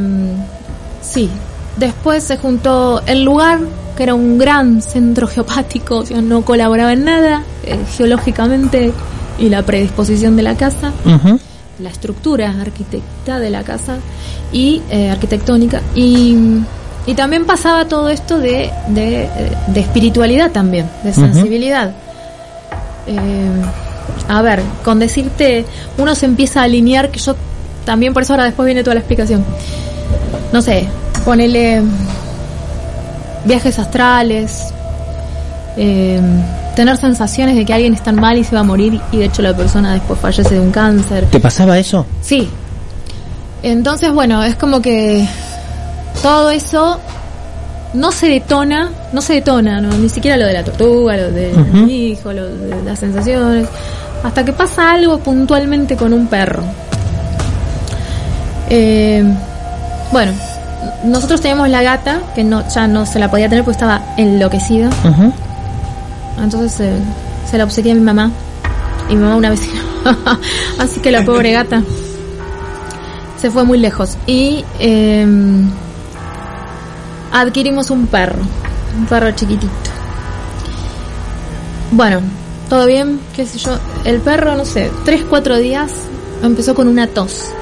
[1.02, 1.28] sí,
[1.76, 3.60] después se juntó el lugar,
[3.96, 8.92] que era un gran centro geopático, o sea, no colaboraba en nada, eh, geológicamente,
[9.38, 10.92] y la predisposición de la casa,
[11.78, 13.96] la estructura arquitecta de la casa
[14.52, 15.80] y eh, arquitectónica.
[15.94, 16.36] Y,
[17.06, 19.30] y también pasaba todo esto de, de, eh,
[19.68, 21.94] de espiritualidad también, de sensibilidad.
[23.08, 23.50] Eh,
[24.28, 25.64] a ver, con decirte,
[25.96, 27.34] uno se empieza a alinear, que yo
[27.84, 29.44] también por eso ahora después viene toda la explicación.
[30.52, 30.86] No sé,
[31.24, 31.82] ponele
[33.44, 34.72] viajes astrales,
[35.76, 36.20] eh,
[36.76, 39.42] tener sensaciones de que alguien está mal y se va a morir y de hecho
[39.42, 41.26] la persona después fallece de un cáncer.
[41.26, 42.06] ¿Te pasaba eso?
[42.20, 42.48] Sí.
[43.62, 45.26] Entonces, bueno, es como que
[46.22, 47.00] todo eso
[47.94, 49.90] no se detona, no se detona, ¿no?
[49.96, 51.77] ni siquiera lo de la tortuga, lo de Ujú.
[51.79, 53.66] mi hijo, lo de las sensaciones,
[54.22, 56.62] hasta que pasa algo puntualmente con un perro.
[58.70, 59.24] Eh,
[60.12, 60.33] bueno,
[61.05, 64.90] nosotros teníamos la gata, que no, ya no se la podía tener porque estaba enloquecida.
[66.42, 66.92] Entonces eh,
[67.51, 68.31] se la obsequié a mi mamá
[69.09, 69.81] y mi mamá una vecina.
[70.79, 71.83] Así que la pobre gata
[73.40, 74.16] se fue muy lejos.
[74.27, 75.27] Y eh,
[77.32, 78.42] adquirimos un perro,
[78.96, 79.72] un perro chiquitito.
[81.90, 82.20] Bueno,
[82.68, 83.78] todo bien, qué sé yo.
[84.04, 85.92] El perro, no sé, tres, cuatro días
[86.42, 87.52] empezó con una tos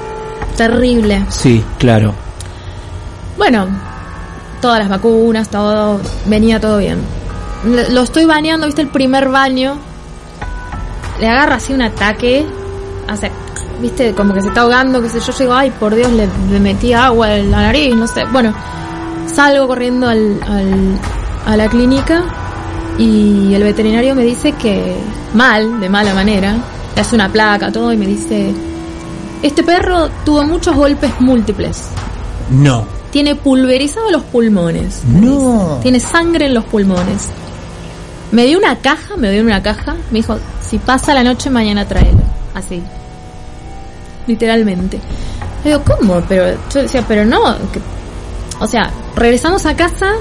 [0.57, 1.23] terrible.
[1.29, 2.13] Sí, claro.
[3.37, 3.67] Bueno,
[4.59, 6.99] todas las vacunas, todo, venía todo bien.
[7.91, 9.77] Lo estoy bañando, viste el primer baño.
[11.21, 12.45] Le agarra así un ataque.
[13.07, 13.31] Hace,
[13.81, 15.31] viste, como que se está ahogando, que sé yo.
[15.31, 18.25] Yo digo, ay, por Dios, le, le metí agua en la nariz, no sé.
[18.25, 18.53] Bueno,
[19.37, 20.97] salgo corriendo al, al-
[21.45, 22.23] a la clínica
[22.97, 24.95] y el veterinario me dice que
[25.35, 26.55] mal, de mala manera,
[26.95, 28.51] le hace una placa, todo, y me dice,
[29.43, 31.83] este perro tuvo muchos golpes múltiples
[32.49, 32.85] No.
[33.11, 35.03] tiene pulverizado los pulmones.
[35.05, 35.19] No.
[35.75, 35.81] dice.
[35.83, 37.27] Tiene sangre en los pulmones.
[38.31, 39.93] Me dio una caja, me dio una caja.
[40.11, 42.19] Me dijo, si pasa la noche, mañana tráelo.
[42.55, 42.81] Así.
[44.25, 44.99] Literalmente.
[45.63, 46.21] Le digo, ¿cómo?
[46.27, 47.39] Pero yo decía, pero no.
[47.71, 47.96] que-
[48.59, 50.11] O sea, regresamos a casa,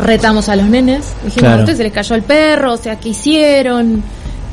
[0.00, 1.04] retamos a los nenes.
[1.24, 1.56] Dijimos, Claro.
[1.56, 4.02] a ustedes se les cayó el perro, o sea, ¿qué hicieron?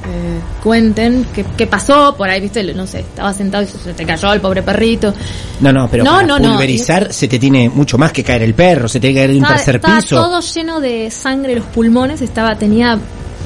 [0.02, 4.06] Eh, cuenten qué, qué pasó por ahí, viste, no sé, estaba sentado y se te
[4.06, 5.14] cayó el pobre perrito.
[5.60, 6.52] No, no, pero No, para no, no.
[6.52, 9.32] pulverizar se te tiene mucho más que caer el perro, se te tiene que caer
[9.32, 10.16] de un Estaba, tercer estaba piso.
[10.16, 12.98] todo lleno de sangre los pulmones, estaba tenía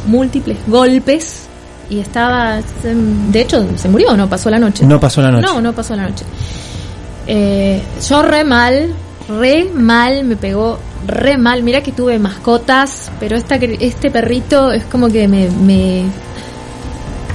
[0.06, 1.48] múltiples golpes
[1.90, 4.86] y estaba de hecho se murió o no pasó la noche.
[4.86, 5.48] No pasó la noche.
[5.48, 6.24] No, no pasó la noche.
[7.26, 8.94] Eh, yo re mal,
[9.30, 11.64] re mal, me pegó re mal.
[11.64, 16.04] Mira que tuve mascotas, pero esta este perrito es como que me, me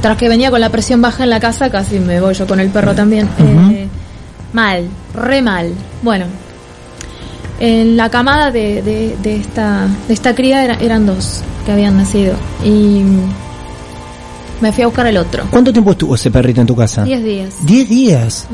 [0.03, 2.61] tras que venía con la presión baja en la casa, casi me voy yo con
[2.61, 3.29] el perro también.
[3.39, 3.89] Eh,
[4.53, 5.73] mal, re mal.
[6.03, 6.27] Bueno,
[7.61, 11.97] en la camada de, de, de esta de esta cría era- eran dos que habían
[11.97, 13.03] nacido y
[14.61, 15.45] me fui a buscar el otro.
[15.51, 17.03] ¿Cuánto tiempo estuvo ese perrito en tu casa?
[17.05, 17.55] Diez días.
[17.63, 18.47] Diez días.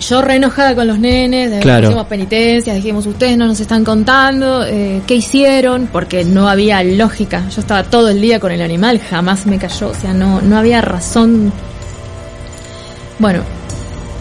[0.00, 1.86] Yo re enojada con los nenes, de- Claro.
[1.88, 7.42] hicimos penitencias, dijimos, ustedes no nos están contando eh, qué hicieron, porque no había lógica.
[7.54, 10.56] Yo estaba todo el día con el animal, jamás me cayó, o sea, no, no
[10.56, 11.52] había razón.
[13.18, 13.40] Bueno,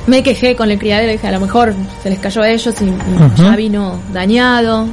[0.07, 2.91] me quejé con el criadero, dije, a lo mejor se les cayó a ellos y,
[3.41, 4.87] ya vino dañado.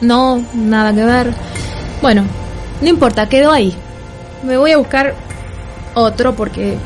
[0.00, 1.32] No, nada que ver.
[2.02, 2.24] Bueno,
[2.82, 3.72] no importa, quedó ahí.
[4.42, 5.14] Me voy a buscar
[5.94, 6.76] otro porque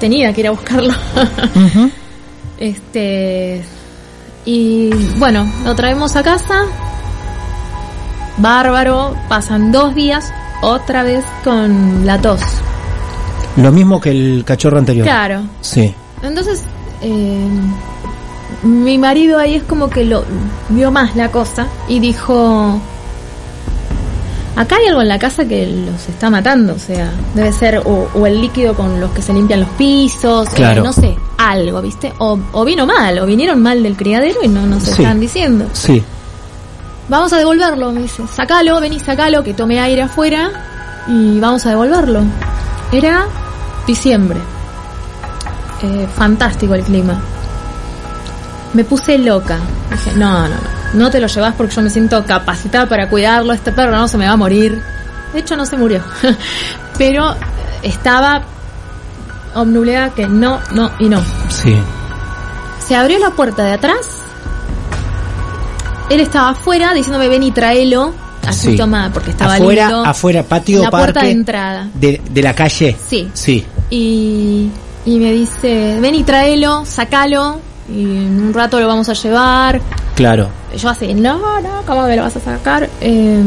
[0.00, 0.92] tenía que ir a buscarlo.
[2.60, 3.64] Este.
[4.44, 6.62] Y bueno, lo traemos a casa.
[8.36, 9.16] Bárbaro.
[9.28, 12.42] Pasan dos días otra vez con la tos.
[13.56, 15.04] Lo mismo que el cachorro anterior.
[15.04, 15.42] Claro.
[15.60, 15.94] Sí.
[16.22, 16.62] Entonces,
[17.02, 17.48] eh,
[18.62, 20.24] mi marido ahí es como que lo
[20.68, 22.80] vio más la cosa y dijo:
[24.56, 28.08] Acá hay algo en la casa que los está matando, o sea, debe ser o,
[28.14, 30.82] o el líquido con los que se limpian los pisos, eh, Claro.
[30.82, 32.12] no sé, algo, ¿viste?
[32.18, 34.90] O, o vino mal, o vinieron mal del criadero y no nos Sí.
[34.90, 35.66] están diciendo.
[35.72, 36.02] Sí.
[37.08, 38.22] Vamos a devolverlo, me dice.
[38.34, 40.50] Sacalo, vení, sacalo, que tome aire afuera
[41.08, 42.20] y vamos a devolverlo.
[42.92, 43.26] Era
[43.86, 44.38] diciembre.
[45.82, 47.20] Eh, fantástico el clima.
[48.74, 49.58] me puse loca.
[49.90, 50.54] Dije, no, no, no,
[50.94, 54.18] no te lo llevas porque yo me siento capacitada para cuidarlo, este perro no se
[54.18, 54.80] me va a morir.
[55.32, 56.02] De hecho, no se murió.
[56.98, 57.34] Pero
[57.82, 58.42] estaba
[59.54, 61.22] obnubilada que no, no y no.
[61.48, 61.76] Sí.
[62.86, 64.18] Se abrió la puerta de atrás.
[66.08, 68.12] Él estaba afuera diciéndome ven y tráelo.
[68.46, 68.76] Así Sí.
[68.76, 70.04] toma, porque estaba afuera, lindo.
[70.04, 71.04] afuera, patio, la parque.
[71.12, 71.88] puerta de entrada.
[71.94, 72.96] De, de la calle.
[73.08, 73.30] Sí.
[73.32, 73.64] Sí.
[73.90, 74.70] Y,
[75.04, 77.60] y me dice, ven y tráelo, sacalo.
[77.92, 79.80] Y en un rato lo vamos a llevar.
[80.14, 80.48] Claro.
[80.76, 82.88] Yo así, no, no, ¿cómo me lo vas a sacar?
[83.00, 83.42] Eh,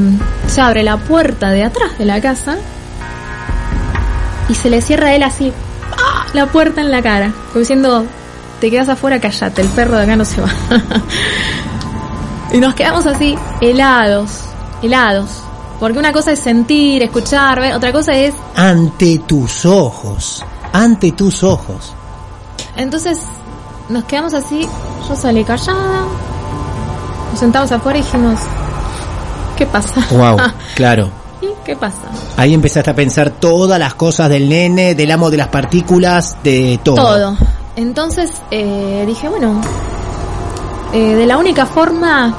[0.48, 2.58] se abre la puerta de atrás de la casa
[4.50, 5.54] y se le cierra a él así
[5.98, 6.26] ¡ah!
[6.34, 8.06] la puerta en la cara, como diciendo,
[8.60, 10.50] te quedas afuera, callate, el perro de acá no se va.
[12.54, 14.42] y nos quedamos así, helados,
[14.82, 15.30] helados.
[15.80, 18.34] Porque una cosa es sentir, escuchar, ver, otra cosa es...
[18.56, 20.44] Ante tus ojos.
[20.72, 21.94] Ante tus ojos.
[22.78, 23.20] Entonces
[23.90, 24.68] nos quedamos así,
[25.08, 26.04] yo salí callada,
[27.32, 28.40] nos sentamos afuera y dijimos,
[29.58, 30.02] ¿qué pasa?
[30.12, 30.38] Wow.
[30.76, 31.10] claro.
[31.42, 31.98] ¿Y qué pasa?
[32.38, 36.80] Ahí empezaste a pensar todas las cosas del nene, del amo de las partículas, de
[36.84, 36.96] todo.
[36.96, 37.38] Todo.
[37.76, 39.60] Entonces eh, dije, bueno,
[40.94, 42.34] eh, de la única forma...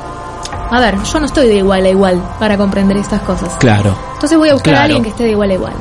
[0.70, 3.52] A ver, yo no estoy de igual a igual para comprender estas cosas.
[3.59, 3.94] Claro.
[4.14, 5.72] Entonces voy a buscar a alguien que esté de igual a igual.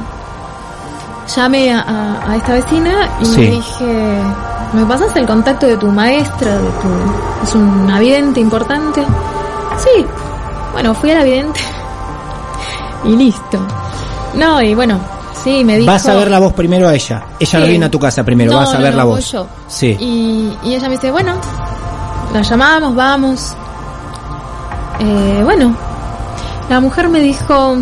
[1.35, 3.41] Llamé a, a- a esta vecina y Sí.
[3.41, 4.21] le dije,
[4.73, 6.57] ¿me pasas el contacto de tu maestra?
[6.57, 9.01] De tu, es una vidente importante.
[9.77, 10.05] Sí.
[10.73, 11.59] Bueno, fui a la vidente
[13.05, 13.59] y listo.
[14.35, 14.99] No, y bueno,
[15.43, 15.91] sí, me dijo...
[15.91, 17.23] Vas a verla vos primero a ella.
[17.39, 17.69] Ella no Sí.
[17.71, 19.15] viene a tu casa primero, No, vas a no, verla no, vos.
[19.19, 19.47] voy yo.
[19.67, 19.95] Sí.
[19.99, 21.35] Y, y ella me dice, bueno,
[22.33, 23.53] la llamamos, vamos.
[24.99, 25.75] Eh, bueno,
[26.69, 27.77] la mujer me dijo,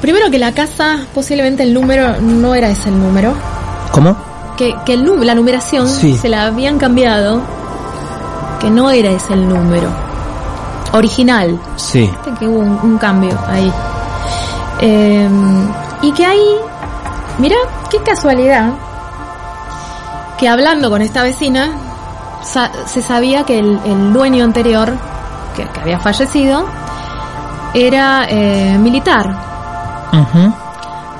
[0.00, 3.32] primero que la casa, posiblemente el número no era ese el número,
[3.92, 4.16] ¿Cómo?
[4.56, 6.16] Que, que el, la numeración Sí.
[6.16, 7.40] se la habían cambiado,
[8.60, 9.88] que no era ese el número
[10.92, 11.58] original.
[11.76, 12.10] Sí.
[12.38, 13.72] Que hubo un, un cambio ahí.
[14.80, 15.28] Eh,
[16.02, 16.56] y que ahí,
[17.38, 17.56] mira,
[17.90, 18.70] qué casualidad,
[20.38, 21.70] que hablando con esta vecina,
[22.42, 24.92] sa- se sabía que el, el dueño anterior,
[25.56, 26.64] que, que había fallecido,
[27.72, 29.34] era eh, militar.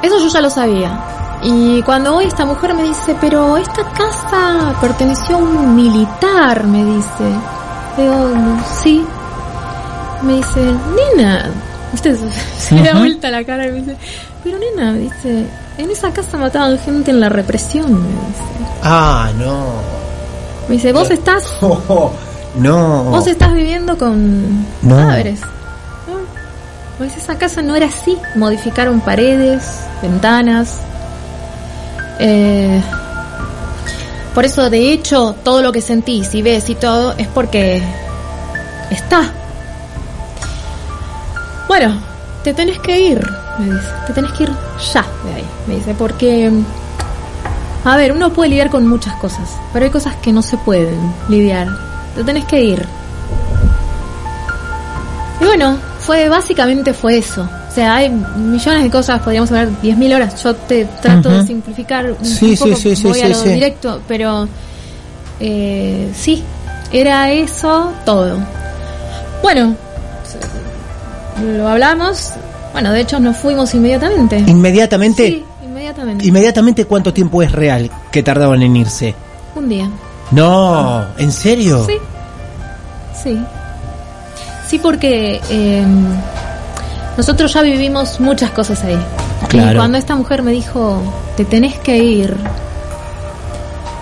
[0.03, 0.99] Eso yo ya lo sabía.
[1.45, 6.85] Y cuando hoy esta mujer me dice, pero esta casa perteneció a un militar, me
[6.85, 7.25] dice.
[7.99, 8.35] Digo,
[8.83, 9.05] sí.
[10.23, 10.61] Me dice,
[11.17, 11.51] nena,
[11.93, 12.17] usted
[12.59, 13.97] se da vuelta la cara y me dice,
[14.43, 18.73] pero nena, me dice, en esa casa mataban gente en la represión, me dice.
[18.83, 19.65] Ah, no.
[20.69, 21.45] Me dice, vos estás,
[22.55, 23.05] no.
[23.05, 24.97] vos estás viviendo con No.
[24.97, 25.41] cadáveres.
[25.43, 26.15] ¿no?
[26.97, 28.17] Pues esa casa no era así.
[28.37, 29.63] Modificaron paredes,
[30.01, 30.79] ventanas.
[32.19, 32.83] Eh,
[34.35, 37.83] por eso, de hecho, todo lo que sentís y ves y todo es porque
[38.91, 39.33] está.
[41.69, 42.01] Bueno,
[42.43, 43.27] te tenés que ir,
[43.59, 43.89] me dice.
[44.07, 44.53] Te tenés que ir
[44.93, 45.95] ya de ahí, me dice.
[45.95, 46.51] Porque,
[47.85, 51.15] a ver, uno puede lidiar con muchas cosas, pero hay cosas que no se pueden
[51.29, 51.69] lidiar.
[52.17, 52.87] Te tenés que ir.
[55.41, 57.49] Y bueno, fue básicamente fue eso.
[57.75, 60.41] O sea, hay millones de cosas, podríamos hablar 10.000 horas.
[60.45, 63.33] Yo te trato de simplificar un, Sí, un sí, poco, sí, sí, voy a sí,
[63.33, 63.49] lo sí.
[63.49, 64.49] directo, pero
[65.41, 66.45] eh, sí,
[66.93, 68.39] era eso todo.
[69.43, 69.75] Bueno,
[71.43, 72.31] lo hablamos.
[72.73, 74.39] Bueno, de hecho nos fuimos inmediatamente.
[74.47, 75.27] Inmediatamente.
[75.27, 76.27] Sí, inmediatamente.
[76.27, 79.17] Inmediatamente, ¿cuánto tiempo es real que tardaban en irse?
[79.57, 79.91] Un día.
[80.31, 81.85] No, ¿en serio?
[81.87, 81.95] Sí.
[83.21, 83.39] Sí.
[84.69, 85.85] Sí, porque eh,
[87.17, 88.99] nosotros ya vivimos muchas cosas ahí.
[89.49, 89.73] Claro.
[89.73, 91.01] Y cuando esta mujer me dijo,
[91.37, 92.37] te tenés que ir,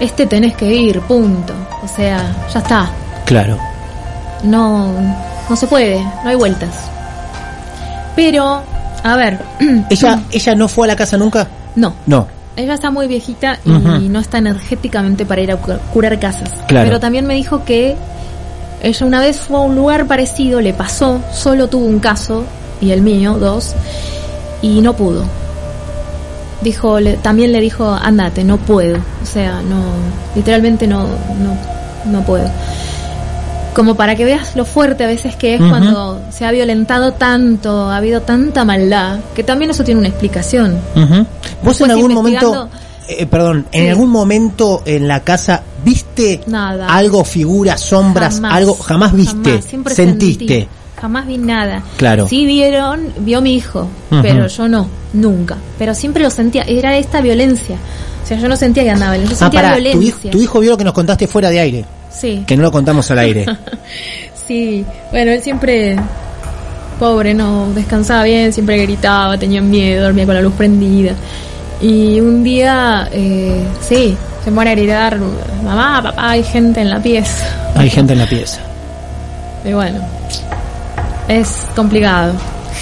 [0.01, 1.53] este tenés que ir, punto.
[1.83, 2.90] O sea, ya está.
[3.25, 3.59] Claro.
[4.42, 4.92] No,
[5.48, 6.70] no se puede, no hay vueltas.
[8.16, 8.62] Pero,
[9.03, 9.40] a ver,
[9.90, 11.46] ¿Ella, ¿Ella no fue a la casa nunca?
[11.77, 11.94] no.
[12.07, 12.27] No.
[12.55, 13.70] Ella está muy viejita y
[14.11, 16.51] no está energéticamente para ir a cu- curar casas.
[16.68, 16.85] Claro.
[16.87, 17.96] Pero también me dijo que
[18.83, 22.44] ella una vez fue a un lugar parecido, le pasó, solo tuvo un caso,
[22.83, 23.75] y el mío, dos,
[24.61, 25.25] y no pudo.
[26.61, 28.97] Dijo, le- también le dijo, andate, no puedo.
[28.99, 29.83] O sea, no,
[30.37, 31.57] literalmente no, no,
[32.11, 32.49] no puedo.
[33.75, 37.88] Como para que veas lo fuerte a veces que es cuando se ha violentado tanto,
[37.90, 40.79] ha habido tanta maldad, que también eso tiene una explicación.
[41.64, 42.68] ¿Vos en algún momento,
[43.09, 43.88] eh, perdón, en Sí.
[43.88, 46.87] algún momento en la casa viste Nada.
[46.87, 48.53] algo, figuras, sombras, Jamás.
[48.55, 50.47] algo, jamás viste, Jamás, sentiste?
[50.47, 50.68] sentí.
[51.02, 51.82] Jamás vi nada.
[51.96, 52.28] Claro.
[52.28, 53.88] Sí vieron, vio mi hijo,
[54.22, 55.56] pero yo no, nunca.
[55.76, 57.74] Pero siempre lo sentía, era esta violencia.
[58.22, 60.30] O sea, yo no sentía que andaba, yo Ah, sentía pará, tu hijo, violencia.
[60.30, 62.44] tu hijo vio lo que nos contaste fuera de aire, Sí.
[62.46, 63.44] que no lo contamos al aire.
[64.46, 65.96] Sí, bueno, él siempre,
[66.98, 71.14] pobre, no descansaba bien, siempre gritaba, tenía miedo, dormía con la luz prendida.
[71.80, 75.18] Y un día, eh, sí, se pone a gritar,
[75.64, 77.72] mamá, papá, hay gente en la pieza.
[77.76, 78.60] Hay gente en la pieza.
[79.64, 79.98] Y bueno,
[81.28, 82.32] es complicado.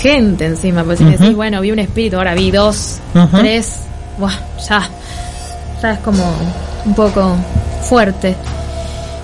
[0.01, 1.23] Gente encima, pues si me Ujú.
[1.23, 2.99] decís, bueno, vi un espíritu, ahora vi dos,
[3.37, 3.81] tres,
[4.19, 4.33] buah,
[4.69, 4.89] ya,
[5.83, 6.23] ya es como
[6.87, 7.35] un poco
[7.83, 8.35] fuerte.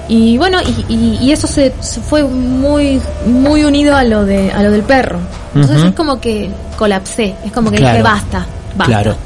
[0.08, 4.52] Y bueno, y, y- y eso se, se fue muy muy unido a lo de
[4.52, 5.18] a lo del perro.
[5.54, 7.92] Entonces es como que colapsé, es como que Claro.
[7.98, 8.84] dije basta, basta.
[8.92, 9.16] Claro.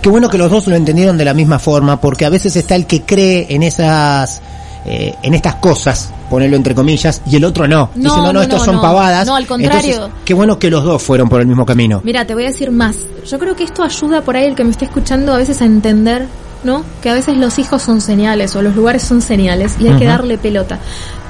[0.00, 2.74] Qué bueno que los dos lo entendieron de la misma forma, porque a veces está
[2.76, 4.40] el que cree en esas,
[4.84, 7.90] eh, en estas cosas, ponerlo entre comillas, y el otro no.
[7.94, 9.26] No, Dice, no, no, no, estos son pavadas.
[9.26, 9.94] No, al contrario.
[9.94, 12.00] Entonces, qué bueno que los dos fueron por el mismo camino.
[12.04, 12.96] Mira, te voy a decir más.
[13.26, 15.66] Yo creo que esto ayuda por ahí el que me esté escuchando a veces a
[15.66, 16.26] entender,
[16.64, 16.84] ¿no?
[17.00, 20.06] Que a veces los hijos son señales o los lugares son señales y hay que
[20.06, 20.78] darle pelota.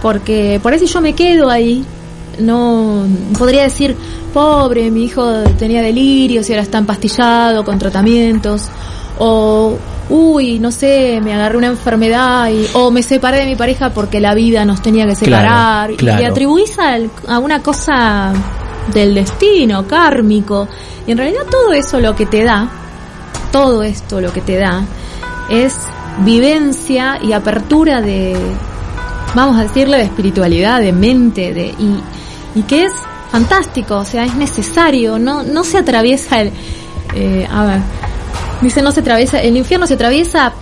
[0.01, 1.85] Porque por ahí si yo me quedo ahí,
[2.39, 3.05] no
[3.39, 3.97] podría decir,
[4.33, 8.63] pobre, mi hijo tenía delirios y ahora está empastillado con tratamientos.
[9.19, 9.77] O,
[10.15, 14.21] uy, no sé, me agarré una enfermedad y, o me separé de mi pareja porque
[14.21, 15.91] la vida nos tenía que Claro, separar.
[15.93, 18.33] Y le atribuís al- a una cosa
[18.93, 20.69] del destino, kármico.
[21.07, 22.69] Y en realidad todo eso lo que te da,
[23.51, 24.83] todo esto lo que te da,
[25.49, 25.75] es
[26.27, 28.37] vivencia y apertura de,
[29.35, 32.01] vamos a decirle, de espiritualidad, de mente, de, y,
[32.55, 32.93] y que es
[33.31, 36.53] fantástico, o sea, es necesario, no, no se atraviesa el,
[37.15, 37.81] eh, a ver,
[38.63, 40.53] dice no se atraviesa, el infierno se atraviesa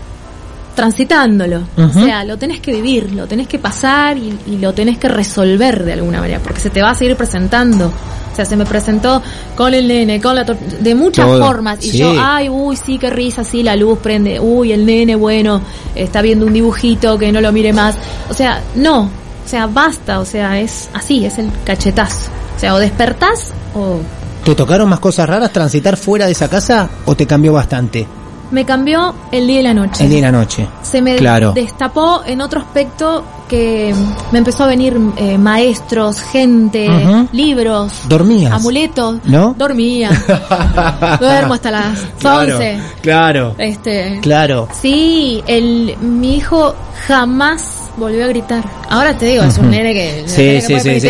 [0.75, 4.99] transitándolo, o sea, lo tenés que vivir, lo tenés que pasar y, y lo tenés
[4.99, 7.93] que resolver de alguna manera, porque se te va a seguir presentando.
[8.33, 9.21] O sea, se me presentó
[9.57, 11.85] con el nene, con la de muchas Todo, formas.
[11.85, 11.99] Y sí.
[11.99, 14.39] yo, ay, uy, sí, qué risa, sí, la luz prende.
[14.39, 15.61] Uy, el nene, bueno,
[15.95, 17.97] está viendo un dibujito, que no lo mire más.
[18.29, 19.11] O sea, no.
[19.45, 20.21] O sea, basta.
[20.21, 22.31] O sea, es así, es el cachetazo.
[22.57, 23.99] O sea, o despertás o
[24.45, 28.07] ¿Te tocaron más cosas raras transitar fuera de esa casa o te cambió bastante?
[28.51, 30.03] me cambió el día y la noche.
[30.03, 30.67] El día y la noche.
[30.83, 31.53] se me Claro.
[31.53, 33.95] destapó en otro aspecto que
[34.33, 36.89] me empezó a venir eh, maestros, gente,
[37.31, 38.53] libros, ¿Dormías?
[38.53, 39.19] amuletos.
[39.25, 39.55] ¿No?
[39.57, 40.11] Dormía.
[41.21, 42.79] Duermo hasta las Claro, 11.
[43.03, 43.55] Claro.
[43.57, 44.67] Este, Claro.
[44.83, 46.75] Sí, el, mi hijo
[47.07, 48.65] jamás volvió a gritar.
[48.89, 51.01] Ahora te digo, es un nene que, Sí, que sí, sí,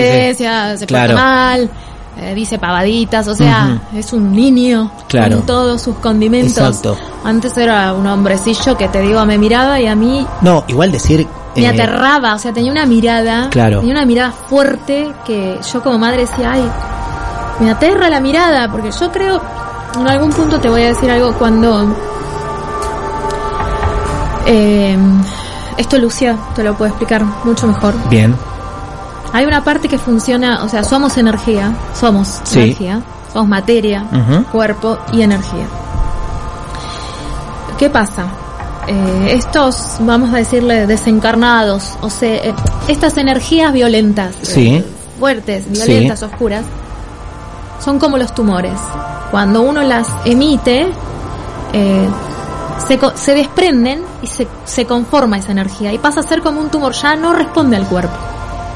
[0.79, 1.15] se Claro.
[1.15, 1.71] mal,
[2.21, 5.39] eh, dice pavaditas, o sea, es un niño Claro.
[5.39, 6.59] con todos sus condimentos.
[6.59, 6.97] Exacto.
[7.25, 11.27] Antes era un hombrecillo que te digo, me miraba y a mí No, igual decir...
[11.57, 13.81] me eh, aterraba, o sea, tenía una mirada, Claro.
[13.81, 16.71] tenía una mirada fuerte que yo como madre decía, ay,
[17.61, 19.41] me aterra la mirada, porque yo creo,
[19.99, 21.95] en algún punto te voy a decir algo cuando
[24.47, 24.97] eh,
[25.77, 27.95] esto Lucia te lo puede explicar mucho mejor.
[28.09, 28.35] Bien.
[29.33, 32.61] Hay una parte que funciona, o sea, somos energía, somos Sí.
[32.61, 33.01] energía,
[33.33, 34.05] somos materia,
[34.51, 35.67] cuerpo y energía.
[37.79, 38.25] ¿Qué pasa?
[38.87, 42.55] Eh, estos, vamos a decirle, desencarnados, o sea, eh,
[42.89, 44.69] estas energías violentas, Sí.
[44.77, 44.85] eh,
[45.19, 46.65] fuertes, violentas, oscuras,
[47.83, 48.79] son como los tumores.
[49.31, 50.91] Cuando uno las emite,
[51.73, 52.09] eh,
[52.87, 56.69] se, se desprenden y se, se conforma esa energía y pasa a ser como un
[56.69, 58.13] tumor, ya no responde al cuerpo,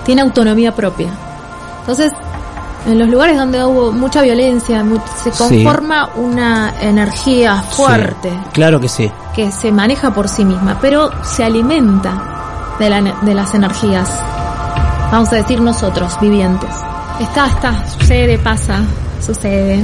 [0.05, 1.09] tiene autonomía propia.
[1.81, 2.13] Entonces,
[2.87, 4.85] en los lugares donde hubo mucha violencia,
[5.23, 5.39] se Sí.
[5.65, 9.11] conforma una energía fuerte Sí, claro que sí.
[9.35, 14.09] que se maneja por sí misma, pero se alimenta de, la de las energías,
[15.11, 16.71] vamos a decir nosotros, vivientes.
[17.21, 18.81] Está, está, sucede, pasa,
[19.25, 19.81] sucede.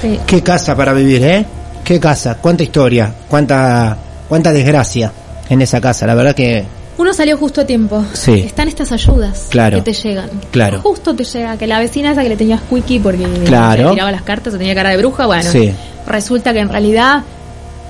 [0.00, 0.18] Sí.
[0.26, 1.46] Qué casa para vivir, ¿eh?
[1.84, 3.96] Qué casa, cuánta historia, cuánta,
[4.28, 5.12] cuánta desgracia
[5.50, 6.06] en esa casa.
[6.06, 6.64] La verdad que,
[6.96, 8.04] Uno salió justo a tiempo.
[8.12, 8.32] Sí.
[8.46, 9.78] Están estas ayudas Claro.
[9.78, 10.30] que te llegan.
[10.52, 10.80] Claro.
[10.80, 13.84] Justo te llega, que la vecina esa que le tenía squeaky porque Claro.
[13.86, 15.72] le tiraba las cartas o tenía cara de bruja, bueno, Sí.
[16.06, 17.22] resulta que en realidad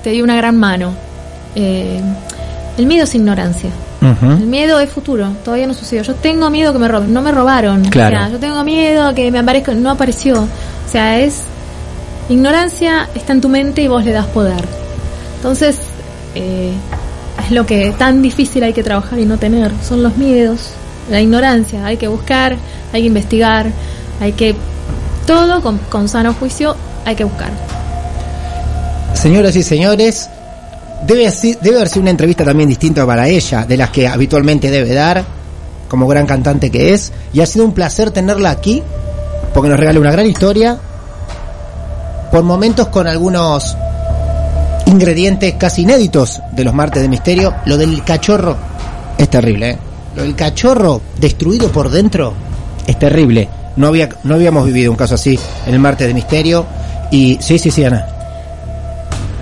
[0.03, 0.93] te dio una gran mano.
[1.55, 1.99] Eh,
[2.77, 3.69] el miedo es ignorancia.
[4.21, 6.03] El miedo es futuro, todavía no sucedió.
[6.03, 7.83] Yo tengo miedo que me roben, no me robaron.
[7.85, 8.17] Claro.
[8.17, 10.41] O sea, yo tengo miedo que me aparezca, no apareció.
[10.43, 11.41] O sea, es
[12.29, 14.63] ignorancia está en tu mente y vos le das poder.
[15.37, 15.77] Entonces,
[16.35, 16.71] eh,
[17.45, 20.71] es lo que tan difícil hay que trabajar y no tener, son los miedos,
[21.11, 22.57] la ignorancia, hay que buscar,
[22.91, 23.67] hay que investigar,
[24.19, 24.55] hay que
[25.27, 26.75] todo con, con sano juicio
[27.05, 27.51] hay que buscar.
[29.13, 30.27] Señoras y señores,
[31.05, 31.31] debe,
[31.61, 35.23] debe haber sido una entrevista también distinta para ella, de las que habitualmente debe dar,
[35.87, 38.81] como gran cantante que es, y ha sido un placer tenerla aquí,
[39.53, 40.79] porque nos regala una gran historia,
[42.31, 43.77] por momentos con algunos
[44.95, 47.53] ingredientes casi inéditos de los martes de misterio.
[47.65, 48.55] Lo del cachorro
[49.17, 49.77] es terrible, ¿eh?
[50.15, 52.33] Lo del cachorro destruido por dentro
[52.87, 53.47] es terrible.
[53.75, 55.37] No, había, no habíamos vivido un caso así
[55.67, 56.65] en el martes de misterio.
[57.11, 58.05] Y sí, sí, sí, Ana.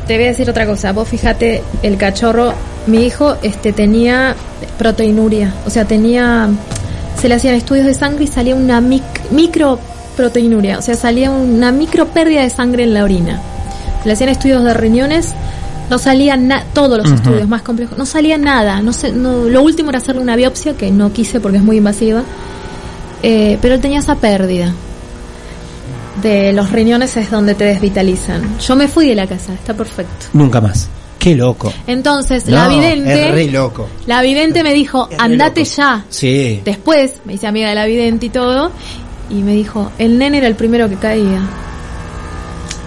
[0.07, 0.91] Te voy a decir otra cosa.
[0.91, 2.53] Vos fíjate, el cachorro,
[2.87, 4.35] mi hijo, este, tenía
[4.77, 5.53] proteinuria.
[5.65, 6.49] O sea, tenía.
[7.21, 9.79] Se le hacían estudios de sangre y salía una mic- micro
[10.17, 10.79] proteinuria.
[10.79, 13.39] O sea, salía una micro pérdida de sangre en la orina.
[14.03, 15.33] Se le hacían estudios de riñones.
[15.89, 17.97] No salían todos los estudios más complejos.
[17.97, 18.81] No salía nada.
[18.81, 21.77] No sé, no, lo último era hacerle una biopsia que no quise porque es muy
[21.77, 22.23] invasiva.
[23.21, 24.73] Eh, pero él tenía esa pérdida
[26.21, 28.59] de los riñones es donde te desvitalizan.
[28.59, 30.27] Yo me fui de la casa, está perfecto.
[30.33, 30.87] Nunca más.
[31.19, 31.71] Qué loco.
[31.87, 33.87] Entonces, la vidente, Es re loco.
[34.07, 36.03] la vidente me dijo, andate ya.
[36.09, 36.61] Sí.
[36.65, 38.71] Después me hice amiga de la vidente y todo,
[39.29, 41.41] y me dijo, el nene era el primero que caía.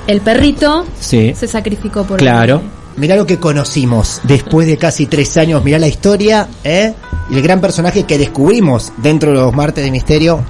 [0.07, 1.35] El perrito Sí.
[1.37, 2.57] se sacrificó por Claro.
[2.57, 3.01] el.
[3.01, 5.63] Mirá lo que conocimos después de casi tres años.
[5.63, 6.95] Mirá la historia, ¿eh?
[7.31, 10.41] Y el gran personaje que descubrimos dentro de los martes de misterio.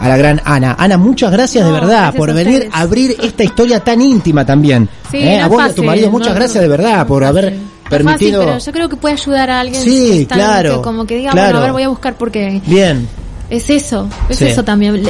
[0.00, 0.74] A la gran Ana.
[0.78, 4.00] Ana, muchas gracias No, de verdad gracias por a venir a abrir esta historia tan
[4.00, 4.88] íntima también.
[5.10, 5.36] Sí, ¿eh?
[5.38, 7.24] no A es vos y a tu marido, muchas no- gracias de verdad no por
[7.24, 7.58] haber fácil.
[7.60, 8.40] No es permitido.
[8.40, 11.30] fácil, pero yo creo que puede ayudar a alguien Sí, claro, que como que diga,
[11.32, 11.46] claro.
[11.50, 13.06] bueno, a ver, voy a buscar porque Bien,
[13.50, 14.46] es eso, es Sí.
[14.46, 15.02] eso también.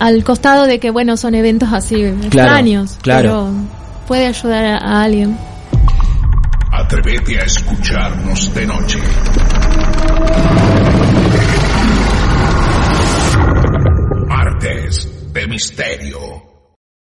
[0.00, 3.22] Al costado de que, bueno, son eventos así extraños, claro.
[3.22, 5.36] pero puede ayudar a, a alguien.
[6.72, 8.98] Atrévete a escucharnos de noche.
[14.26, 16.18] Martes de Misterio.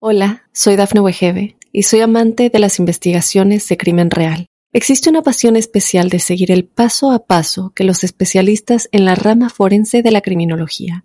[0.01, 4.47] Hola, soy Dafne Wegebe y soy amante de las investigaciones de crimen real.
[4.73, 9.15] Existe una pasión especial de seguir el paso a paso que los especialistas en la
[9.15, 11.05] rama forense de la criminología